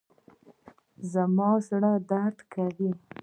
زما 1.11 1.49
زړه 1.67 1.91
درد 2.09 2.37
کوي 2.53 2.91